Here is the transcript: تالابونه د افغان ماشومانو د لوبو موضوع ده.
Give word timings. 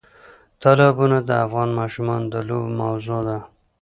تالابونه 0.61 1.17
د 1.27 1.29
افغان 1.45 1.69
ماشومانو 1.79 2.25
د 2.33 2.35
لوبو 2.47 2.69
موضوع 2.81 3.19
ده. 3.27 3.37